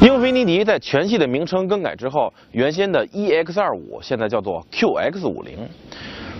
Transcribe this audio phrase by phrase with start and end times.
[0.00, 5.58] 英菲尼迪在全系的名称更改之后，原先的 EX25 现在叫做 QX50，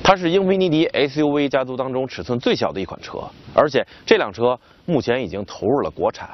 [0.02, 3.18] 它是英菲尼迪 SUV 家族当中尺寸最小的一款车，
[3.54, 6.30] 而且这辆车目前已经投入了国产。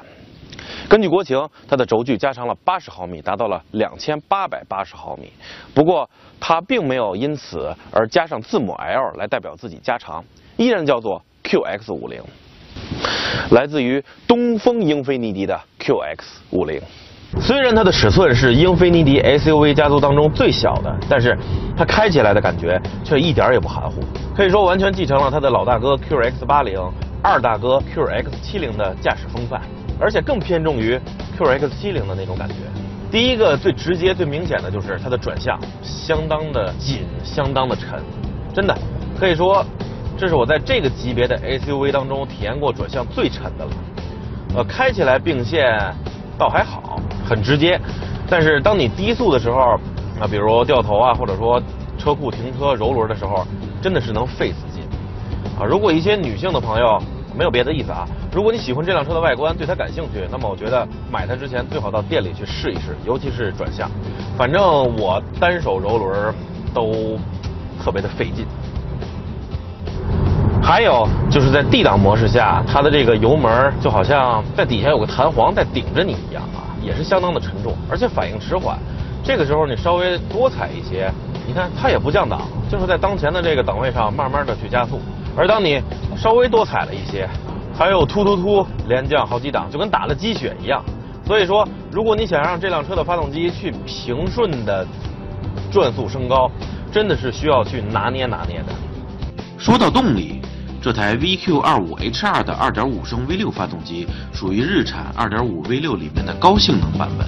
[0.87, 5.29] 根据国情，它的轴距加长了八十毫米，达到了两千八百八十毫米。
[5.73, 6.09] 不过，
[6.39, 10.23] 它并没有因此而加上字母 L 来代表自己加长，
[10.55, 12.21] 依然叫做 QX50，
[13.51, 16.81] 来自于东风英菲尼迪的 QX50。
[17.39, 21.37] 虽然它的尺寸是英菲尼迪 SUV 家族当中最小的，但是
[21.75, 24.01] 它开起来的感觉却一点也不含糊，
[24.35, 29.61] 可以说完全继承了它的老大哥 QX80、二大哥 QX70 的驾驶风范。
[29.99, 30.95] 而且更偏重于
[31.39, 32.53] QX70 的那种感觉。
[33.09, 37.99] 第一个最直接、最明显的就是它的转向相当的紧、相当的沉，
[38.53, 38.77] 真的
[39.19, 39.65] 可以说
[40.15, 43.71] 这是我在这个级别的 SUV 当中体验过转向最沉的了。
[44.55, 45.75] 呃，开起来并线
[46.37, 47.79] 倒还好，很直接，
[48.29, 49.79] 但是当你低速的时候，
[50.19, 51.61] 啊，比如掉头啊，或者说
[51.97, 53.45] 车库停车揉轮的时候，
[53.81, 54.83] 真的是能费死劲。
[55.59, 57.01] 啊，如果一些女性的朋友。
[57.37, 58.03] 没有别的意思啊！
[58.33, 63.87] 如果你喜欢这辆车的外观，对它感兴趣，那么我觉得买它之前最好到店里去试一试，尤其是转向。
[64.35, 64.59] 反正
[64.97, 66.33] 我单手揉轮
[66.73, 67.15] 都
[67.79, 68.43] 特别的费劲。
[70.63, 78.79] 还有就是在 D 档模式下，它的这个油门就好像在底下有个弹簧在顶着你一样啊，也是相当的沉重，而且反应迟缓。
[79.21, 81.11] 这个时候你稍微多踩一些，
[81.45, 85.01] 你看它也不降档，就是在当前的这个档位上慢慢的去加速。
[85.35, 85.81] 而当你
[86.15, 87.27] 稍微多踩了一些，
[87.77, 90.81] 还有突突突连降好几档，就跟打了鸡血一样。
[91.25, 94.87] 所以说，如果你想让这辆车的发动机去平顺的
[95.69, 96.49] 转速升高，
[96.89, 98.73] 真的是需要去拿捏拿捏的。
[99.57, 100.41] 说到动力，
[100.87, 107.27] 这台 VQ25HR 的2.5升 V6 发动机属于日产2.5 V6 里面的高性能版本，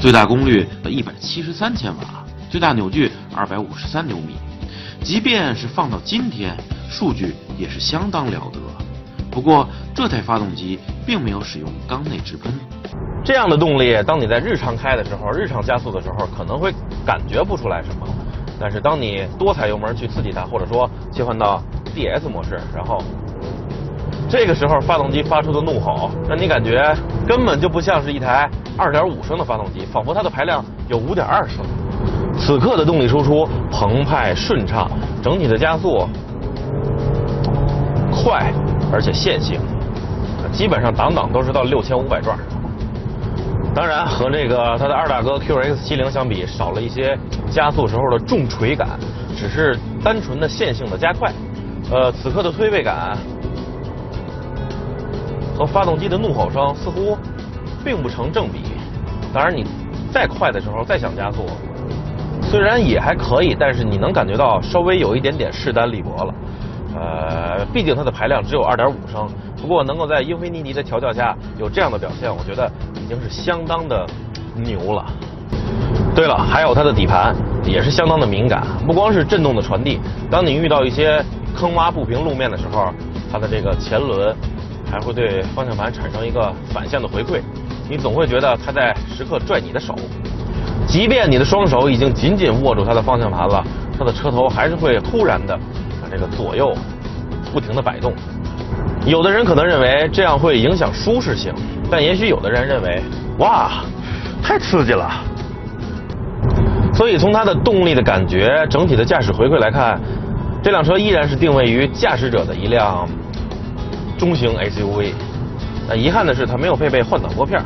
[0.00, 4.36] 最大功率173千瓦，最大扭矩253牛米。
[5.02, 6.56] 即便是放到今天，
[6.88, 8.58] 数据也是相当了得。
[9.30, 12.50] 不过这台发动机并没有使用缸内直喷，
[13.22, 16.72] 这样的动力，当你在日常开的时候，日常加速的时候，可能会
[17.04, 18.06] 感觉不出来什么。
[18.58, 21.62] 但是当你多踩油门去刺激它，或者说切换到
[21.94, 23.02] DS 模式，然后
[24.28, 26.94] 这个时候发动机发出的怒吼，让你感觉
[27.26, 31.64] 根本就不像是一台2.5升的发动机，仿佛它的排量有5.2升。
[32.36, 34.90] 此刻的动力输出澎湃顺畅，
[35.22, 36.08] 整体的加速
[38.10, 38.52] 快
[38.92, 39.60] 而且线性，
[40.52, 42.36] 基本上档档都是到六千五百转。
[43.74, 47.16] 当然和这个它的二大哥 QX70 相比，少了一些
[47.50, 48.88] 加速时候的重锤感，
[49.36, 51.32] 只是单纯的线性的加快。
[51.90, 53.16] 呃，此刻的推背感
[55.56, 57.16] 和发动机的怒吼声似乎
[57.84, 58.60] 并不成正比。
[59.32, 59.64] 当然你
[60.12, 61.46] 再快的时候再想加速。
[62.42, 66.34] 虽然也还可以，但是你能感觉到稍微有一点点势单力薄了。
[66.96, 69.28] 呃，毕竟它的排量只有2.5升，
[69.60, 74.06] 不过能够在英菲尼迪的调教下有这样的表现，我觉得已经是相当的
[74.54, 75.04] 牛了。
[76.14, 77.34] 对了，还有它的底盘
[77.64, 79.98] 也是相当的敏感，不光是震动的传递，
[80.30, 81.20] 当你遇到一些
[81.54, 82.92] 坑洼不平路面的时候，
[83.32, 84.34] 它的这个前轮
[84.90, 87.40] 还会对方向盘产生一个反向的回馈，
[87.88, 89.94] 你总会觉得它在时刻拽你的手。
[90.86, 93.64] 即便你的双手已经紧紧握住它的方向盘了，
[93.98, 95.58] 它的车头还是会突然的
[96.02, 96.74] 把这个左右
[97.52, 98.12] 不停的摆动。
[99.06, 101.52] 有的人可能认为这样会影响舒适性，
[101.90, 103.02] 但也许有的人认为，
[103.38, 103.84] 哇，
[104.42, 105.10] 太刺激了。
[106.94, 110.00] 所以从它的动力的感觉、整体的驾驶回馈来看，
[110.64, 113.06] 这辆车依然是定位于驾驶者的一辆
[114.16, 115.12] 中型 SUV。
[115.86, 117.62] 那遗憾的是，它没有配备换挡拨片。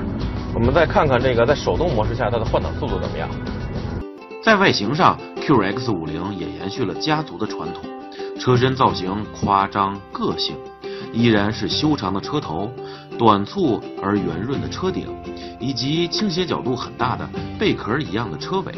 [0.52, 3.28] 我们再看看这个在手动模式下它的换挡速度怎么样？
[4.42, 7.84] 在外形上，QX50 也延续了家族的传统，
[8.36, 10.56] 车身造型夸张个性，
[11.12, 12.68] 依然是修长的车头、
[13.16, 15.06] 短促而圆润的车顶，
[15.60, 17.28] 以及倾斜角度很大的
[17.60, 18.72] 贝壳一样的车尾。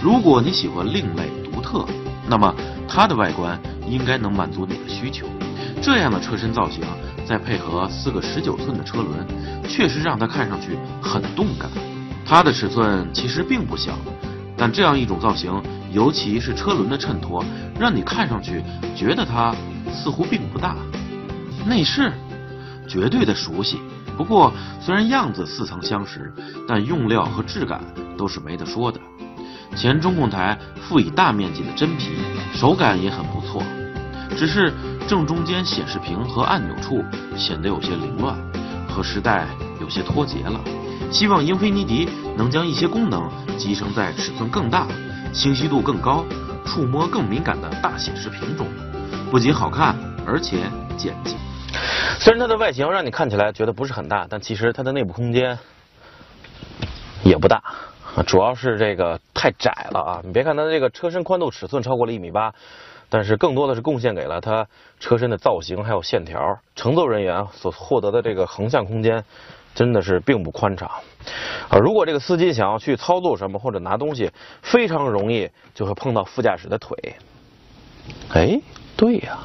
[0.00, 1.84] 如果你喜欢另类独特，
[2.28, 2.54] 那么
[2.88, 5.26] 它的外观应该能满足你的需求。
[5.82, 6.82] 这样的车身造型。
[7.26, 9.26] 再配合四个十九寸的车轮，
[9.68, 11.68] 确实让它看上去很动感。
[12.24, 13.98] 它的尺寸其实并不小，
[14.56, 15.60] 但这样一种造型，
[15.90, 17.44] 尤其是车轮的衬托，
[17.80, 18.62] 让你看上去
[18.94, 19.52] 觉得它
[19.92, 20.76] 似乎并不大。
[21.66, 22.12] 内饰
[22.86, 23.80] 绝对的熟悉，
[24.16, 26.32] 不过虽然样子似曾相识，
[26.68, 27.80] 但用料和质感
[28.16, 29.00] 都是没得说的。
[29.76, 32.16] 前中控台附以大面积的真皮，
[32.54, 33.62] 手感也很不错，
[34.36, 34.72] 只是。
[35.08, 37.00] 正中间显示屏和按钮处
[37.36, 38.36] 显得有些凌乱，
[38.88, 39.46] 和时代
[39.80, 40.60] 有些脱节了。
[41.12, 44.84] 希望英菲尼迪能将一些功能集成在尺寸更大、
[45.32, 46.24] 清晰度更高、
[46.64, 48.66] 触摸更敏感的大显示屏中，
[49.30, 49.94] 不仅好看，
[50.26, 50.56] 而且
[50.96, 51.36] 简洁。
[52.18, 55.56] 虽然它的外形让你看起来觉得不是很大，但其实它的内部空间
[57.22, 57.62] 也不大，
[58.22, 60.20] 主要是这个太窄了啊！
[60.24, 62.54] 你别看它这个车身宽度尺寸超过了一米八，
[63.08, 64.66] 但是更多的是贡献给了它
[64.98, 69.22] 车身的造型还有线条，乘坐人员所获得的这个横向空间
[69.74, 70.88] 真的是并不宽敞
[71.68, 71.78] 啊！
[71.78, 74.30] 如果这个司机想要去操作什么或者拿东西，
[74.62, 76.96] 非常容易就会碰到副驾驶的腿。
[78.32, 78.60] 哎，
[78.96, 79.38] 对呀。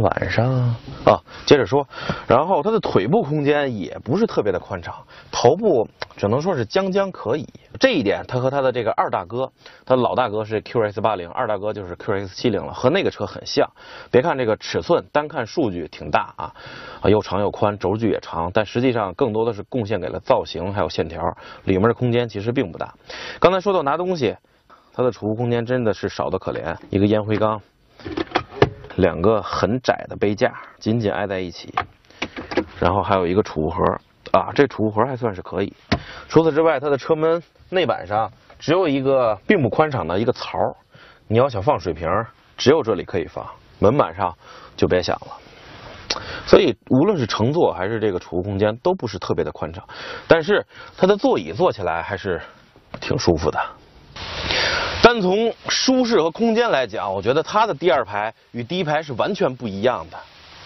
[0.00, 0.74] 晚上
[1.04, 1.86] 啊，接着说，
[2.28, 4.94] 然后它的腿部空间也不是特别的宽敞，
[5.32, 7.48] 头部只能说是将将可以。
[7.80, 9.50] 这一点，它和它的这个二大哥，
[9.84, 13.68] 它老大哥是 QS 八零，二大哥就是 QS 七零了，和那个车很像。
[14.10, 16.54] 别看这个尺寸，单看数据挺大啊，
[17.00, 22.94] 啊又长又宽，轴距也长，但实际上更多的是贡献给了造型还有线条，里面的空间其实并不大。
[23.40, 24.36] 刚才说到拿东西，
[24.92, 27.60] 它的储物空间真的是少得可怜，一个烟灰缸。
[28.96, 31.74] 两个很窄的杯架紧紧挨在一起，
[32.78, 33.82] 然后还有一个储物盒
[34.32, 35.72] 啊，这储物盒还算是可以。
[36.28, 40.58] 除此之外，它的车门内板上只有一个并不宽敞的一个槽，
[41.28, 42.08] 你要想放水瓶，
[42.56, 43.46] 只有这里可以放，
[43.78, 44.36] 门板上
[44.76, 45.38] 就别想了。
[46.46, 49.82] 所以无论是乘坐还是这个储物空间都不是特别的宽敞，
[50.28, 50.66] 但是
[50.96, 52.40] 它的座椅坐起来还是
[53.00, 53.58] 挺舒服的。
[55.02, 60.16] 单从舒适和空间来讲，我觉得它的第二排与第一排是完全不一样的，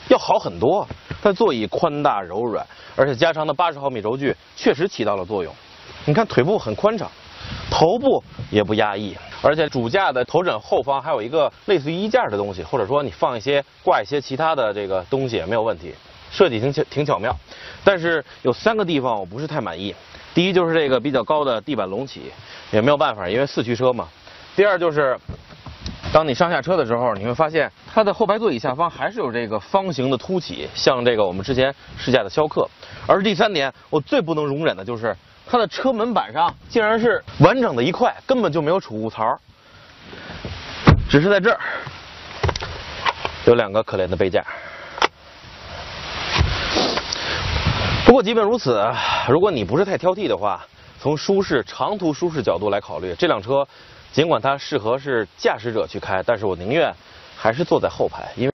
[0.08, 0.86] 要好很多。
[1.22, 5.50] 它座椅宽大柔软，而且加长的八十毫米轴距确实起到了作用。
[6.04, 7.10] 你看腿部很宽敞，
[7.70, 15.94] 头部也不压抑，而且主驾的头枕后方还有一个类似于衣架的东西，或者说你放一些挂一些其他的这个东西也没有问题，
[16.30, 17.34] 设计挺巧挺巧妙。
[17.82, 19.94] 但是有三个地方我不是太满意，
[20.34, 22.30] 第一就是这个比较高的地板隆起，
[22.70, 24.06] 也没有办法，因为四驱车嘛。
[24.56, 25.18] 第二就是，
[26.14, 32.66] 当你上下车的时候，你会发现它的后排座椅下方还是有这个方形的凸起，像这个我们之前试驾的逍客。
[33.06, 35.14] 而第三点，我最不能容忍的就是
[35.46, 39.38] 它的车门板上竟然是完整的一块，根本就没有储物槽，
[41.06, 41.60] 只是在这儿
[43.44, 44.42] 有两个可怜的杯架。
[48.06, 48.90] 不过即便如此，
[49.28, 50.64] 如果你不是太挑剔的话，
[50.98, 53.68] 从舒适长途舒适角度来考虑，这辆车。
[54.12, 56.94] 尽管它适合是驾驶者去开，但是我宁愿
[57.36, 58.52] 还是坐在后排，因为。